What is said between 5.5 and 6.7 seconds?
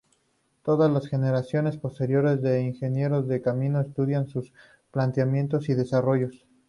y desarrollos.